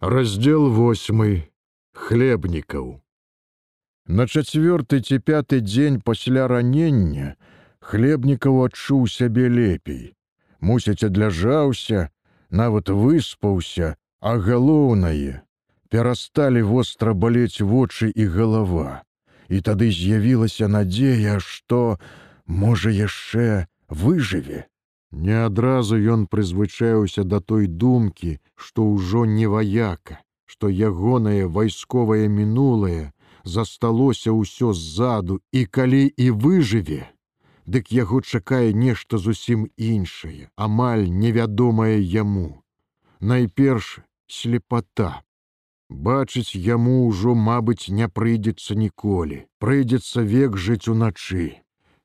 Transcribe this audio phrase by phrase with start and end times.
[0.00, 1.52] раздел восьмы
[1.92, 3.02] хлебнікаў
[4.08, 7.36] на чацвёрты ці пяты дзень пасля ранення
[7.84, 10.16] хлебнікаў адчуў сябе лепей.
[10.60, 12.08] Мусіць адляжаўся
[12.48, 13.92] нават выспаўся
[14.24, 15.44] а галоўнае
[15.92, 19.04] перасталі востра балець вочы і галава
[19.52, 22.00] і тады з'явілася надзея што
[22.48, 24.64] можа яшчэ выжыве
[25.12, 33.12] Не адразу ён прызвычаюся да той думкі, што ўжо не ваяка, што ягонае вайсковае мінулае
[33.44, 37.08] засталося ўсё ззаду і калі і выжыве,
[37.66, 42.62] дык яго чакае нешта зусім іншае, амаль невядомае яму.
[43.20, 45.22] Найперш слепата.
[45.90, 51.58] Бачыць яму ўжо, мабыць, не прыйдзецца ніколі, прыйдзецца век жыць уначы.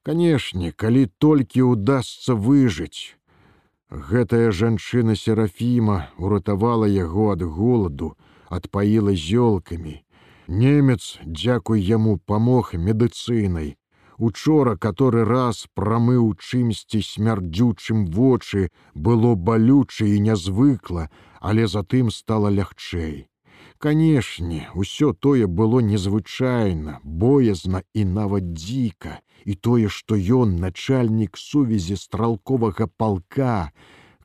[0.05, 3.18] Канешне, калі толькі ўдасся выжыць.
[3.90, 8.12] Гэтая жанчына серафіма уратавала яго ад голаду,
[8.58, 9.96] адпаіла зёлкамі.
[10.48, 13.77] Немец, дзякуй яму памог медыцынай.
[14.18, 21.10] Учора каторы раз прамыў чымсьці смярдзючым вочы, было балюча і нязвыкла,
[21.41, 23.26] але затым стала лягчэй.
[23.86, 31.98] Канешне, усё тое было незвычайна, боязна і нават дзіка, і тое, што ён начальнік сувязі
[32.04, 33.70] стралковага палка,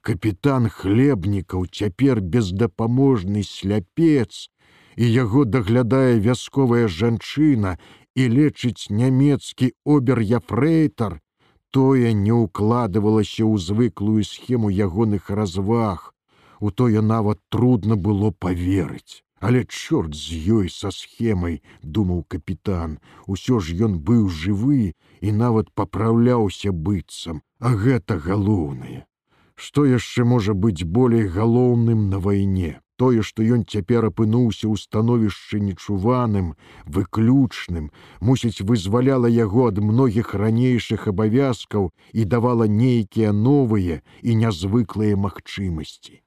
[0.00, 4.48] капітан хлебнікаў цяпер бездапаможны сляпец,
[4.96, 7.76] і яго даглядае вясковая жанчына
[8.16, 11.20] і лечыць нямецкі обер-яфрэйтар,
[11.68, 16.14] тое не ўкладывалася ў звыклую схему ягоных разваг.
[16.60, 19.20] У тое нават трудно было поверыць.
[19.40, 25.72] Але чорт з ёй са схемай, думаў капітан, усё ж ён быў жывы і нават
[25.72, 29.08] папраўляўся быццам, а гэта галоўнае.
[29.56, 35.60] Што яшчэ можа быць болей галоўным на вайне, тое, што ён цяпер апынуўся ў становішчы
[35.64, 36.52] нечуваным,
[36.84, 37.88] выключным,
[38.20, 46.20] мусіць, вызваляла яго ад многіх ранейшых абавязкаў і давала нейкія новыя і нязвыклыя магчымасці.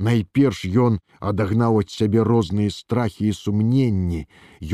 [0.00, 0.94] Найперш ён
[1.30, 4.20] адагнаў ад сябе розныя страхі і сумненні,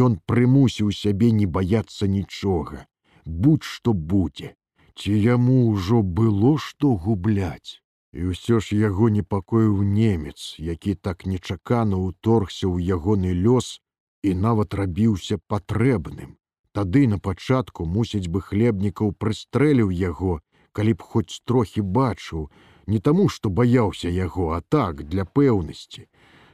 [0.07, 2.87] Ён прымусіў сябе не баяцца нічога.
[3.25, 4.55] Будь што будзе,
[4.95, 7.83] ці яму ўжо было што губляць.
[8.15, 13.83] І ўсё ж яго непакоіў немец, які так нечакана ўторгся ў ягоны лёс
[14.23, 16.39] і нават рабіўся патрэбным.
[16.73, 20.39] Тады на пачатку мусіць бы хлебнікаў прыстрэліў яго,
[20.73, 22.49] калі б хоць трохі бачыў,
[22.87, 26.07] не таму, што баяўся яго, а так для пэўнасці.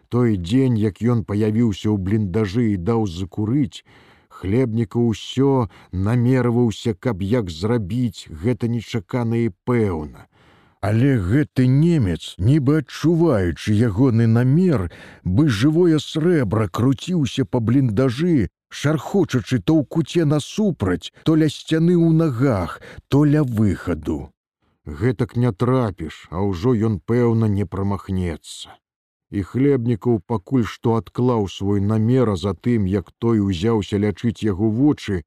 [0.08, 3.84] Той дзень, як ён паявіўся ў бліндажы і даў закурыць,
[4.28, 10.28] хлебніка ўсё намерваўся, каб як зрабіць гэта нечакана і пэўна.
[10.82, 14.90] Але гэты немец, нібы адчуваючы ягоны намер,
[15.22, 22.10] бы жывое срэбра круціўся па бліндажы, шархочачы то ў куце насупраць, то ля сцяны ў
[22.18, 24.32] нагах, то ля выхаду.
[24.86, 28.74] Гэтак не трапіш, а ўжо ён пэўна не прамахнецца.
[29.30, 35.22] І хлебнікаў пакуль што адклаў свой намера за тым, як той узяўся лячыць яго вочы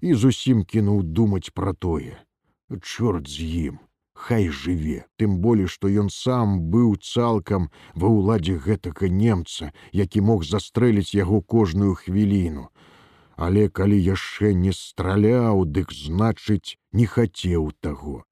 [0.00, 2.16] і зусім кінуў думаць пра тое.
[2.80, 3.76] Чорт з ім,
[4.14, 10.44] Хай жыве, тым болей, што ён сам быў цалкам ва ўладзе гэтага немца, які мог
[10.48, 12.68] застрэліць яго кожную хвіліну.
[13.36, 18.22] Але калі яшчэ не страляў, дык значыць, не хацеў таго.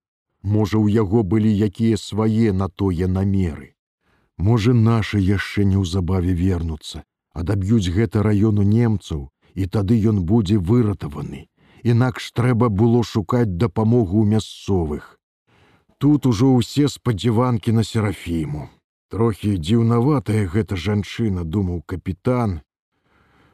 [0.42, 3.74] Можа, у яго былі якія свае на тое намеры.
[4.38, 11.46] Можа, нашы яшчэ неўзабаве вернуцца, адаб'юць гэта раёну немцаў, і тады ён будзе выратаваны.
[11.82, 15.18] Інакш трэба было шукаць дапамогу ў мясцовых.
[15.98, 18.68] Тут ужо ўсе спадзяванкі на серафіму.
[19.10, 22.60] Трохі дзіўнаватая гэта жанчына, думаў капітан,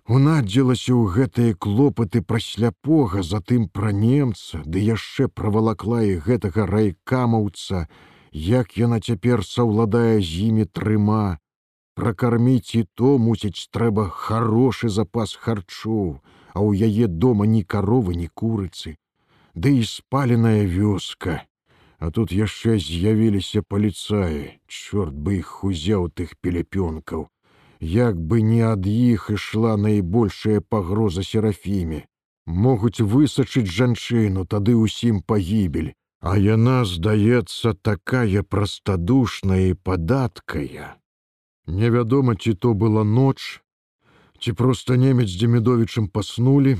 [0.08, 7.84] унадзілася ў гэтыя клопаты пра сляпога, затым пра немца, ды яшчэ правалакла і гэтага райкамаўца,
[8.32, 11.36] як яна цяпер саўладае з імі трыма.
[11.92, 16.24] Пракарміць і то мусіць трэба хорошы запас харчоў,
[16.56, 18.96] а ў яе дома ні каровы, ні курыцы.
[19.52, 21.44] Ды і спаленая вёска.
[21.98, 27.28] А тут яшчэ з'явіліся паліцаі, чорт бы іх узяў тых пелепёнкаў
[27.80, 32.04] як бы не ад іх ішла найбольшая пагроза серафіме.
[32.46, 40.98] Могуць высачыць жанчыну, тады ўсім пагібель, А яна, здаецца, такая прастадушная і падаткая.
[41.66, 43.62] Невядома, ці то была ноч,
[44.42, 46.74] ці проста немец дземедовічым паснулі,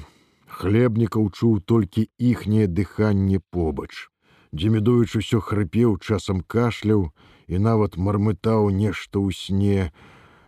[0.50, 4.10] хлебнікаў чуў толькі іхняе дыханне побач.
[4.50, 7.12] Дземедовіч усё хрыпеў часам кашляў
[7.46, 9.92] і нават мармытаў нешта ў сне,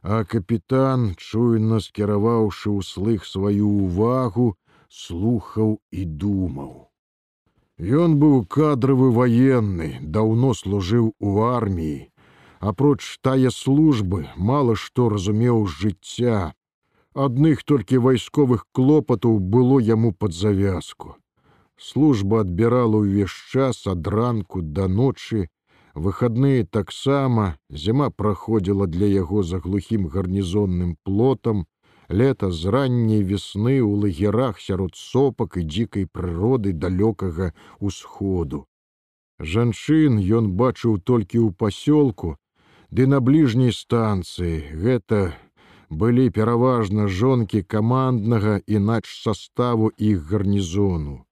[0.03, 4.57] а капітан, чуйна скіраваўшы ўслых сваю ўвагу,
[4.89, 6.91] слухаў і думаў.
[7.81, 12.09] Ён быў кадравы ваенны, даўно служыў у арміі.
[12.61, 16.41] Апроч тае службы мала што разумеў з жыцця.
[17.15, 21.17] Адных толькі вайсковых клопатаў было яму пад завязку.
[21.81, 25.49] Служба адбірала ўвесь час ад ранку да ночы,
[25.95, 31.67] выходные таксама зіма праходзіла для яго за глухім гарнізонным плотам,
[32.09, 38.67] лета з ранняй весны ў лагерах сярод сопак і дзікай прыроды далёкага ўсходу.
[39.41, 42.37] Жанчын ён бачыў толькі ў пасёлку,
[42.91, 45.33] ды на бліжняй станцыі гэта
[45.91, 51.25] былі пераважна жонкі каманднага інач составу іх гарнізону.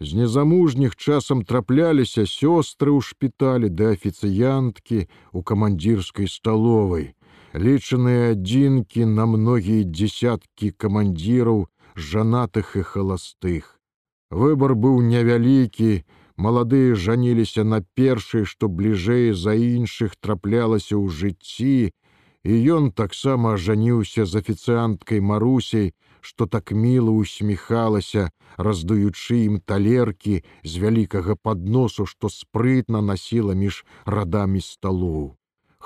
[0.00, 7.16] З незамужніх часам трапляліся сёстры ў шпіталі да афіцыянткі у камандзірскай сталовай,
[7.56, 11.64] лічаныя адзінкі на многія дзесяткі камандзіраў
[11.96, 13.80] жанатых і халастых.
[14.28, 16.04] Выбар быў невялікі,
[16.36, 21.96] маладыя жаніліся на першай, што бліжэй за іншых траплялася ў жыцці,
[22.44, 25.96] і ён таксама ажаніўся з афіцыянткай марусей,
[26.26, 28.28] што так міла усміхалася,
[28.58, 35.36] раздуючы ім талеркі з вялікага падносу, што спрытна насіла між радамі сталоў.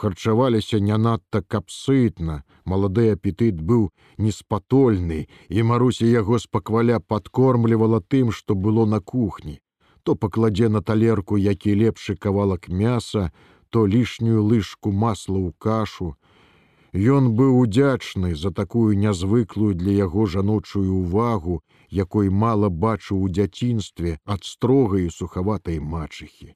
[0.01, 8.57] Харчаваліся не надта капсытна, малады апетыт быў неспатольны, і Маруся яго спакваля падкормлівала тым, што
[8.57, 9.61] было на кухні.
[10.03, 13.29] То пакладзе на талерку які лепшы кавалак мяса,
[13.69, 16.17] то лішнюю лыжку масла ў кашу,
[16.93, 24.19] Ён быў удзячны за такую нязвыклую для яго жаночую ўвагу, якой мала бачыў у дзяцінстве
[24.27, 26.55] ад строгай і сухаватай мачыхі.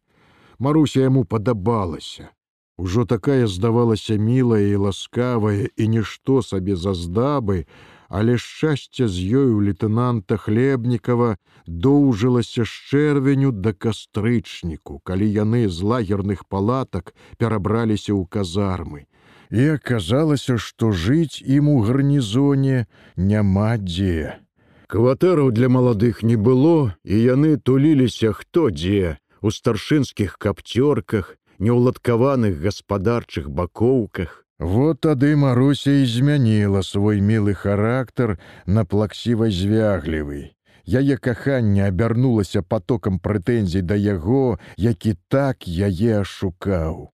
[0.58, 2.30] Маруся яму падабалася.
[2.76, 7.66] Ужо такая здавалася мілая і ласкавая і нішто сабе заздабы,
[8.08, 16.42] але шчасце з ёю лейтенанта хлебнікова доўжылася з чэрвеню да кастрычніку, калі яны з лагерных
[16.50, 19.06] палатак перабраліся ў казармы
[19.54, 22.86] і аказалася, што жыць ім у гарнізоне
[23.16, 24.40] няма дзе.
[24.90, 33.48] Кватэраў для маладых не было, і яны туліліся хто дзе, у старшынскіх капцёрках, неўладкаваных гаспадарчых
[33.50, 34.44] бакоўках.
[34.58, 40.50] Вот тады Маруся і змяніла свой мілы характар на плаксівай звяглівы.
[40.84, 47.13] Яе каханне абярнулася потокам прэтэнзій да яго, які так яе ашукаў.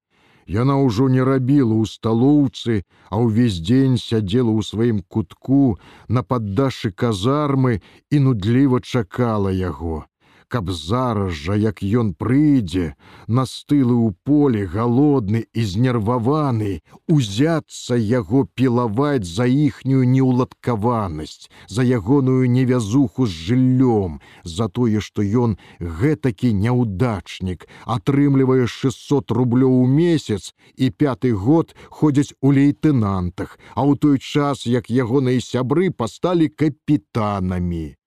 [0.50, 6.90] Яна ўжо не рабіла ў сталоўцы, а ўвесь дзень сядзела ў сваім кутку на паддашы
[6.90, 7.78] казармы
[8.10, 10.10] і нудліва чакала яго
[10.50, 12.86] каб зараз жа як ён прыйдзе
[13.38, 16.72] настылы ў поле галодны і знерваваны
[17.16, 24.18] узяцца яго пілаваць за іхнюю неўладкаванасць за ягоную невязуху з жыллём
[24.56, 25.56] за тое што ён
[26.02, 27.68] гэтакі няўдачнік
[27.98, 34.66] атрымлівае 600 рублёў у месяц і пяты год ходзяць у лейтэнантах а ў той час
[34.66, 37.99] як ягоныя сябры пасталі капітанамі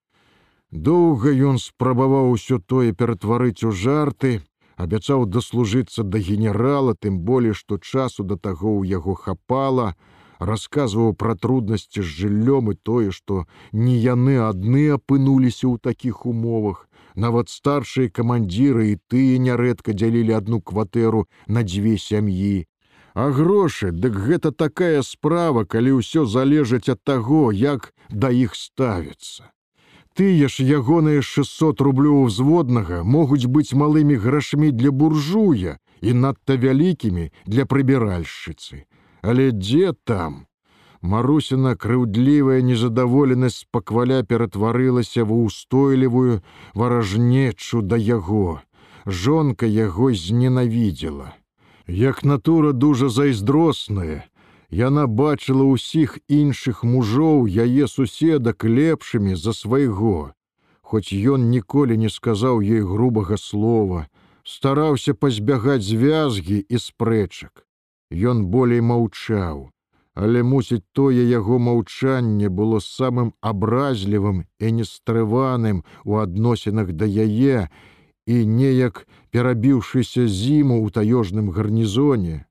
[0.73, 4.41] Доўга ён спрабаваў усё тое ператварыць у жарты,
[4.75, 9.93] абяцаў даслужыцца да генерала, тым болей, што часу да таго ў яго хапала,
[10.39, 16.89] расказваў пра труднасці з жыллём і тое, што не яны адны апынуліся ў такіх умовах.
[17.13, 22.65] Нават старшыя камандзіры і тыя нярэдка дзялілі адну кватэру на дзве сям'і.
[23.13, 29.53] А грошы, дык гэта такая справа, калі ўсё залежыць ад таго, як да іх ставіцца
[30.13, 37.29] тыя ж ягоныя 600 рублёў взводнага могуць быць малымі грашмі для буржуя і надта вялікімі
[37.45, 38.85] для прыбіральшчыцы.
[39.21, 40.45] Але дзе там?
[41.03, 46.39] Марусіна крыўдлівая незадаволенасць пакваля ператварылася ва ўстойлівую
[46.73, 48.61] варажнечу да яго.
[49.05, 51.35] Жонка яго зненавідзела.
[51.87, 54.23] Як натура дужа зайздросная,
[54.73, 60.33] Яна бачыла ўсіх іншых мужоў яе суседак лепшымі за свайго.
[60.81, 64.07] Хоць ён ніколі не сказаў ёй грубага слова,
[64.41, 67.61] стараўся пазбягаць звязгі і спрэчак.
[68.09, 69.69] Ён болей маўчаў,
[70.17, 77.69] але мусіць тое яго маўчанне было самым абразлівым і нестрываным у адносінах да яе
[78.25, 82.49] і неяк перабіўшыся зіму ў таёжным гарнізоне,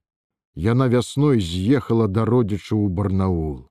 [0.55, 3.67] яна вясной з'ехала да родзічу ў барнаул.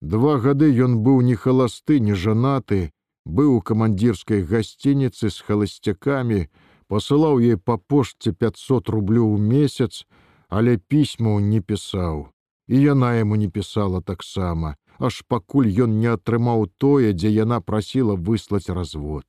[0.00, 2.90] Два гады ён быў не халасты, не жанаты,
[3.24, 6.50] быў у камандзірскай гасцініцы з халасцякамі,
[6.88, 10.04] пасылаў ей па пошце 500 рублёў у месяц,
[10.48, 12.32] але пісьмаў не пісаў.
[12.68, 18.14] і яна яму не пісала таксама, аж пакуль ён не атрымаў тое, дзе яна прасіла
[18.14, 19.24] выслаць развод.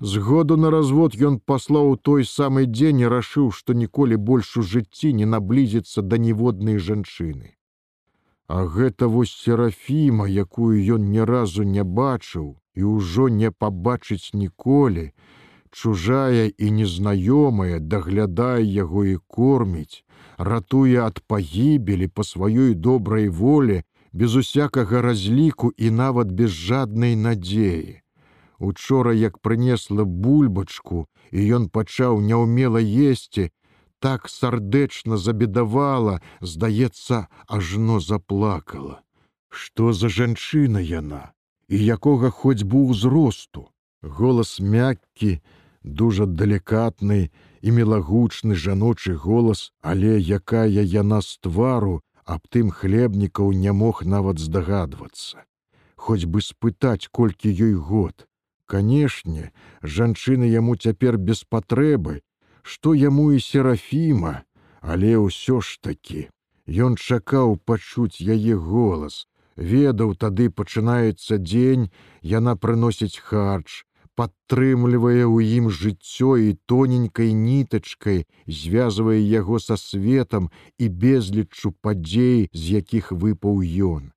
[0.00, 5.12] Згоду на развод ён паслаў той самы дзень і рашыў, што ніколі больш у жыцці
[5.12, 7.52] не наблізіцца да ніводнай жанчыны.
[8.48, 15.12] А гэта вось серафіма, якую ён ні разу не бачыў і ўжо не пабачыць ніколі,
[15.70, 20.02] чужая і незнаёмая даглядае яго і корміць,
[20.38, 28.00] ратуе ад пагібелі па сваёй добрай волі, без усякага разліку і нават без жаднай надзеі.
[28.60, 33.48] Учора, як прынесла бульбачку, і ён пачаў няўмела есці,
[34.04, 39.00] так сардэчна забедавала, здаецца, ажно заплакала.
[39.48, 41.32] Што за жанчына яна,
[41.68, 43.72] і якога хоць бы ўзросту.
[44.02, 45.40] Голас мяккі,
[45.82, 53.72] дужа далікатны і мелагучны жаночы голас, але якая яна з твару, аб тым хлебнікаў не
[53.72, 55.44] мог нават здагадвацца.
[55.96, 58.29] Хоць бы спытаць, колькі ёй год.
[58.70, 59.50] Канешне,
[59.82, 62.20] жанчыны яму цяпер без патрэбы,
[62.62, 64.34] што яму і серафіма,
[64.80, 66.28] але ўсё ж такі.
[66.70, 69.26] Ён чакаў пачуць яе голас.
[69.56, 71.90] Ведаў тады пачынаецца дзень
[72.22, 73.82] яна прыносіць харч
[74.20, 78.24] падтрымлівае ў ім жыццё і тоненькай нітачкай
[78.60, 80.48] звязвае яго са светам
[80.78, 84.10] і безліччу падзей з якіх выпаў ён.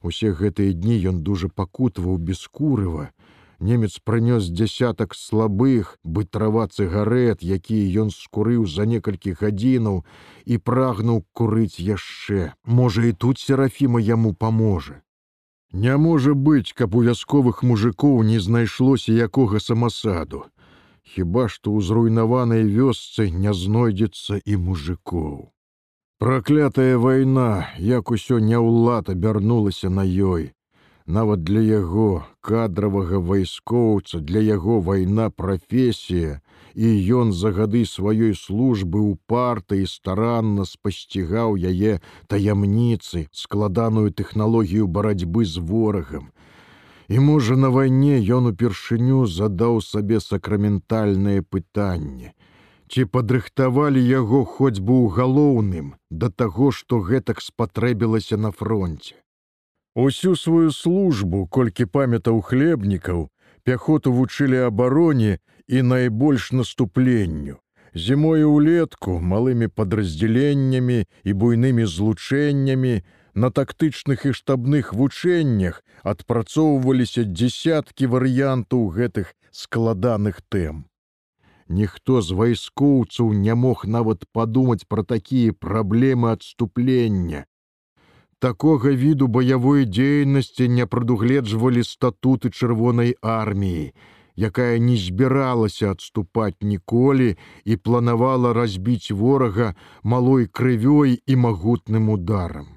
[0.00, 3.10] Усе гэтыя дні ён дужа пакутваў без курыва
[3.58, 10.04] немец прынёс дзясятак слабых бы трава цыгарет якія ён скурыў за некалькі гадзінаў
[10.44, 12.52] і прагнуў курыць яшчэ.
[12.64, 15.00] Можа і тут серафіма яму паможа?
[15.72, 20.44] Не можа быць каб у вясковых мужикоў не знайшлося якога самасаду.
[21.02, 25.54] Хіба што ў зруйнаванай вёсцы не знойдзецца і мужикоў
[26.24, 30.54] Праклятая вайна, як усё няўлад абярнулася на ёй,
[31.06, 36.40] нават для яго кадравага вайскоўца для яго вайна прафесія
[36.74, 36.88] і
[37.20, 45.44] ён за гады сваёй службы ў парты і старанна спасцігаў яе таямніцы складаную тэхналогію барацьбы
[45.44, 46.32] з ворагам.
[47.08, 52.32] І можа на вайне ён упершыню задаў сабе сакраментальнае пытанне.
[52.88, 59.23] Ці падрыхтавалі яго хоць бы ў галоўным да таго што гэтак спатрэбілася на фронте
[59.94, 63.28] Усю сваю службу, колькі памятаў хлебнікаў,
[63.62, 67.62] пяхоту вучылі абароне і найбольш наступленню.
[67.94, 72.94] Зімою ўлетку малымі падраздзяленнямі і буйнымі злучэннямі
[73.34, 80.90] на тактычных і штабных вучэннях адпрацоўваліся дзясяткі варыянтаў гэтых складаных тэм.
[81.70, 87.46] Ніхто з вайскоўцаў не мог нават падумаць пра такія праблемы адступлення,
[88.38, 93.92] такога віду баявой дзейнасці не прадугледжвалі статуты чырвонай арміі,
[94.36, 102.74] якая не збіралася адступаць ніколі і планавала разбіць ворага малой крывёй і магутным ударам.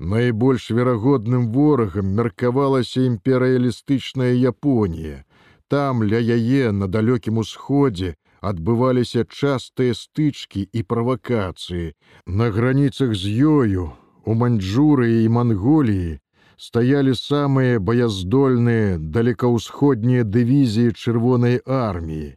[0.00, 5.24] Найбольш верагодным ворагам меркавалася імперыялістычная Японія.
[5.68, 11.92] Там ля яе на далёкім усходзе адбываліся частыя стычкі і правакацыі.
[12.26, 13.92] На граніцах з ёю
[14.30, 16.18] у маньчжурыі і манголіі
[16.66, 22.36] стаялі самыя баяздольныя далекаўсходнія дывізіі чырвонай арміі.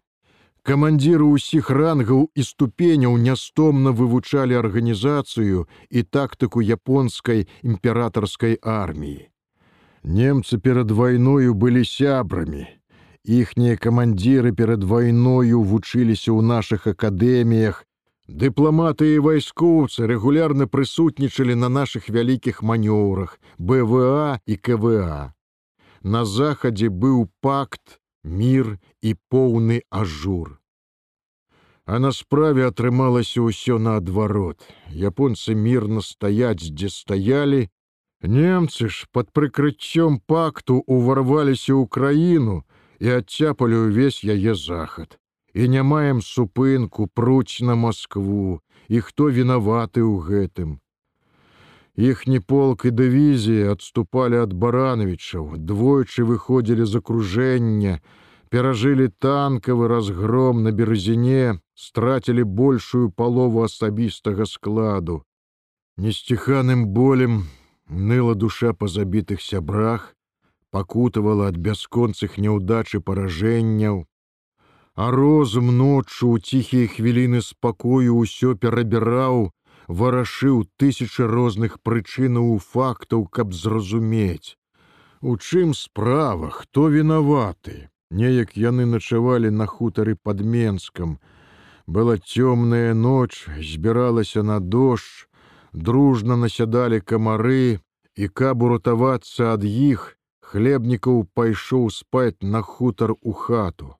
[0.63, 9.27] Камандзіры ўсіх рангаў і ступеняў нястомна вывучалі арганізацыю і тактыку японскай імператарскай арміі.
[10.03, 12.63] Немцы перад вайною былі сябрамі.
[13.23, 17.83] Іхнія камандзіры перад вайною вучыліся ў нашых акадэміях
[18.33, 25.37] Дыпламаты і вайскоўцы рэгулярна прысутнічалі на нашых вялікіх манёўрах БВА і КВА.
[26.01, 30.57] На захадзе быў пакт, мір і поўны ажур.
[31.85, 34.65] А на справе атрымалася ўсё наадварот.
[34.89, 37.69] Японцы мірна стаяць, дзе стаялі.
[38.25, 42.63] Немцы ж пад прыкрыццём пакту ўварваліся ў краіну
[42.97, 45.21] і адцяпалі ўвесь яе захад
[45.53, 50.79] і не маем супынку пруць на Маскву і хто вінаваты ў гэтым.
[51.95, 58.01] Іхні полк і дывізіі адступалі ад барановичаў, двойчы выходзілі з акружэння,
[58.49, 65.21] перажылі танкавы разгром на беразіне, страцілі большую палову асабістага складу.
[65.97, 67.45] Несціханым болем
[67.89, 70.15] ныла душа па забітых сябрах,
[70.73, 74.09] пакутавала ад бясконцых няўдачы паражэнняў,
[74.95, 79.49] а розум ноччу ў ціхія хвіліны спакою ўсё перабіраў,
[79.87, 84.55] варашыў тысячы розных прычынаў фактаў, каб зразумець.
[85.21, 87.89] У чым справа, хто вінаваты?
[88.11, 91.17] Неяк яны начавалі на хутары пад Менскам.
[91.87, 95.25] Была цёмная ноч, збіралася на дождж,
[95.73, 97.79] дружна насядалі камары,
[98.15, 103.97] і каб уратавацца ад іх, хлебнікаў пайшоў спаць на хутар у хату.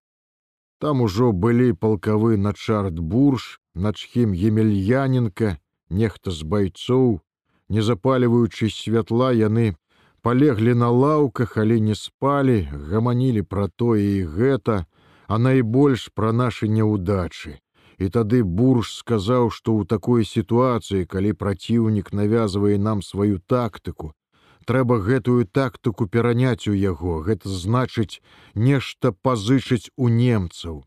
[0.84, 5.52] Там ужо былі палкавы начарт бурж, начхім емельяненко,
[5.88, 7.22] нехта з байцоў,
[7.70, 9.80] не запаліваючы святла яны
[10.28, 14.84] палеглі на лаўках, але не спалі, гаманілі пра тое і гэта,
[15.32, 17.63] а найбольш пра нашы няўдачы.
[17.96, 24.12] І тады бурж сказаў, што ў такой сітуацыі, калі праціўнік навязвае нам сваю тактыку,
[24.70, 28.22] трэба гэтую тактыку пераняць у яго гэта значыць
[28.55, 30.84] нешта пазычыць у немцаў.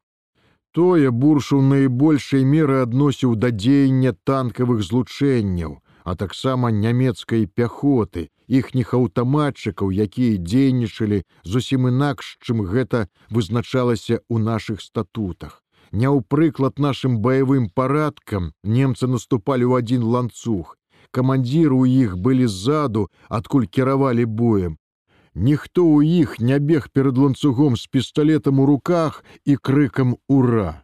[0.77, 9.91] Тое буршу найбольшай меры адносіў да дзеяння танкавых злучэнняў а таксама нямецкай пяхоты іхніх аўтаматчыкаў
[10.05, 11.19] якія дзейнічалі
[11.55, 15.63] зусім інакш чым гэта вызначалася ў нашых статутах.
[15.91, 20.77] Не ў прыклад нашим баявым парадкам немцы наступалі ў адзін ланцуг
[21.11, 24.79] камандзіры ў іх былі ззаду, адкуль кіравалі боем.
[25.35, 30.83] Ніхто ў іх не бег перад ланцугом з пісталетам у руках і крыкам ура.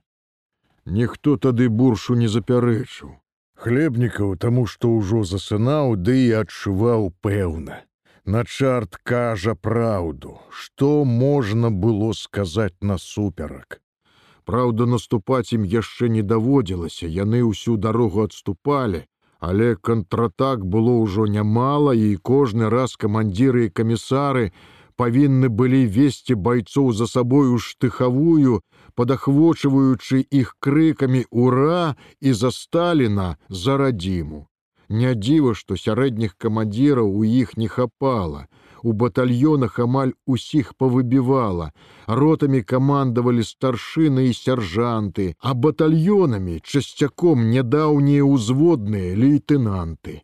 [0.85, 3.17] Ніхто тады буршу не запярэчыў.
[3.62, 7.87] Хлебнікаў таму, што ўжо засынаў, ды і адчуваў пэўна.
[8.26, 13.81] Начарт кажа праўду, што можна было сказаць насуперак.
[14.45, 19.07] Праўда, наступаць ім яшчэ не даводзілася, яны ўсю дарогу адступалі,
[19.42, 24.44] Але контратак было ўжо нямала і кожны раз камандзіры і камісары
[25.02, 28.62] павінны былі весці байцоў за сабою штыхавую,
[28.94, 34.46] падахвочваючы іх крыкамі ура і за Сталіна за радзіму.
[34.92, 38.40] Не дзіва, што сярэдніх камандзіраў у іх не хапала,
[38.82, 41.71] у батальёнах амаль усіх павыбівала.
[42.06, 50.21] Ротамі камандавалі старшыны і сяржанты, а батальёнамі часцяком нядаўнія ўзводныя лейтэнанты.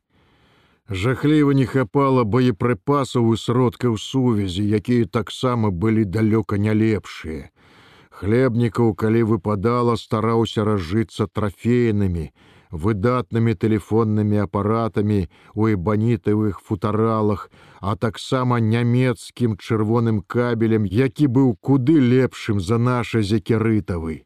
[0.88, 7.49] Жахліва не хапала боепрыпасаў і сродкаў сувязі, якія таксама былі далёка не лепшыя.
[8.21, 12.33] Хлебнікаў, калі выпадала, стараўся разжыцца трафейнымі,
[12.71, 17.51] выдатнымі тэлефоннымі апаратамі у эбанітавых футаралах,
[17.81, 24.25] а таксама нямецкім чырвоным кабелем, які быў куды лепшым за наша зекерытавы.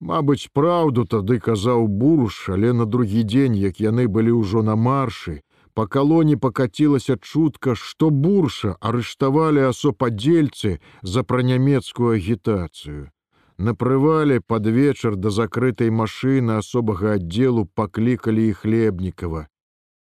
[0.00, 5.42] Мабыць, праўду тады казаў бурш, але на другі дзень, як яны былі ўжо на маршы,
[5.74, 13.10] па калоне пакацілася чутка, што бурша арыштавалі асопадзельцы за пранямецкую агітацыю.
[13.58, 19.48] На прывале пад вечар да закрытай машыны асобага аддзелу паклікалі і хлебнікава.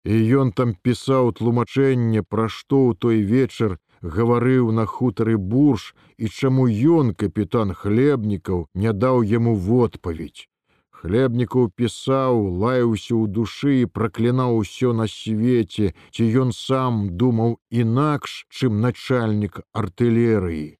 [0.03, 6.27] І ён там пісаў тлумачэнне, пра што ў той вечар гаварыў на хутары бурж і
[6.27, 10.47] чаму ён, капітан хлебнікаў, не даў яму водпаведь.
[10.91, 18.43] Хлебнікаў пісаў, лаяўся ў душы і праклінаў усё на свеце, ці ён сам думаў інакш,
[18.51, 20.75] чым начальнік артылерыі.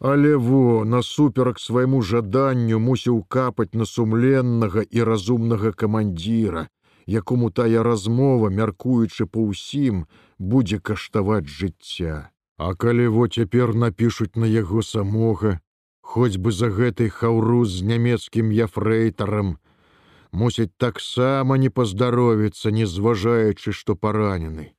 [0.00, 6.68] Але во насуперак свайму жаданню мусіў капаць на сумленнага і разумнага камандзіра,
[7.06, 10.04] якому тая размова, мяркуючы па ўсім,
[10.38, 12.28] будзе каштаваць жыцця.
[12.58, 15.60] А калі во цяпер напішуць на яго самога,
[16.02, 19.56] хоць бы за гэтай хаўру з нямецкім яфрэйтарам,
[20.32, 24.75] мусіць таксама не паздаровіцца, не зважаючы, што паранены.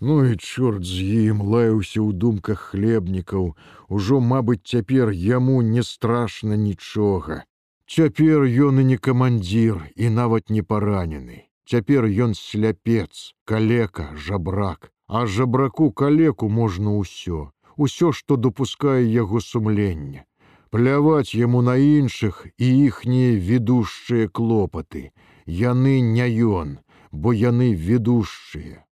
[0.00, 1.00] Ну і чорт з
[1.32, 3.56] ім лаяўся ў думках хлебнікаў,
[3.88, 7.44] ужо, мабыць, цяпер яму не страшна нічога.
[7.88, 11.48] Цяпер ён і не камандзір і нават не паранены.
[11.64, 20.28] Цяпер ён сляпец, калека, жабрак, а жабраку калеку можна ўсё, усё, што допускае яго сумленне.
[20.70, 25.10] Пляваць яму на іншых і іхнія ведушчыя клопаты.
[25.46, 26.78] Яны не ён,
[27.12, 28.85] бо яны ведушчыя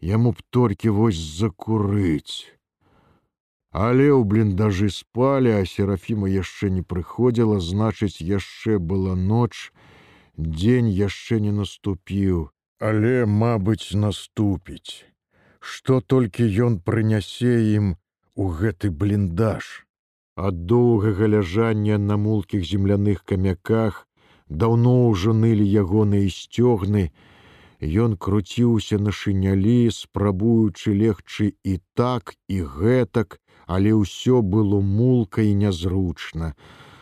[0.00, 2.48] яму б толькі вось закурыць.
[3.70, 9.70] Але ў бліндажы спалі, а серафіма яшчэ не прыходзіла, значыць, яшчэ была ноч,
[10.34, 15.06] дзень яшчэ не наступіў, але, мабыць, наступіць.
[15.60, 17.94] Што толькі ён прынясе ім
[18.34, 19.86] у гэты бліндаж.
[20.34, 24.08] Ад доўгага ляжання на мулкіх земляных камяках
[24.48, 27.10] даўно ўжо нылі ягоныя сцёгны,
[27.80, 35.54] Ён круціўся на шынялі, спрабуючы легчы і так і гэтак, але ўсё было мулка і
[35.54, 36.52] нязручна.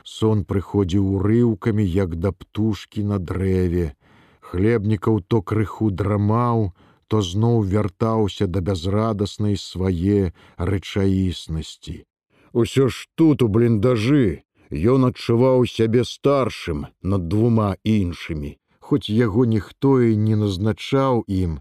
[0.05, 3.99] Сон прыходзіў урыўкамі, як да птушкі на дрэве.
[4.41, 6.73] Хлебнікаў то крыху драмаў,
[7.09, 12.05] то зноў вяртаўся да бязрадаснай свае рэчаіснасці.
[12.53, 18.57] Усё ж тут у бліндажы ён адчуваў сябе старшым над двума іншымі,
[18.89, 21.57] хоць яго ніхто і не назначаў ім,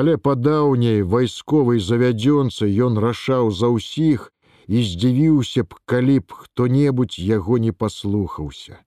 [0.00, 4.28] але па даўняй вайсковай завядзёнцы ён рашаў за ўсіх
[4.68, 8.78] і здзівіўся б, калі б хто-небудзь яго не паслухаўся.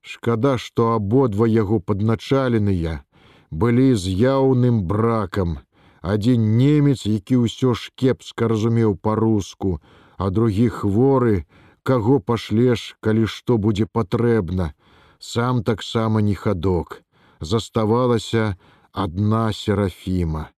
[0.00, 3.02] Шкада, што абодва яго падначаленыя
[3.50, 5.58] былі з яўным бракам.
[6.00, 9.80] Адзін немец, які ўсё ж кепска разумеў па-руску,
[10.16, 11.44] а другі хворы,
[11.82, 14.72] каго пашлеш, калі што будзе патрэбна,
[15.18, 17.02] сам таксама не хадок.
[17.40, 18.56] Заставалася
[18.92, 20.50] адна серафіма.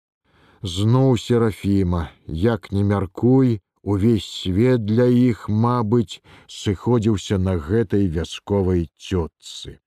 [0.63, 9.81] Зноў серафіма, як не мяркуй, увесь свет для іх, мабыць, сыходзіўся на гэтай вясковай цётцы.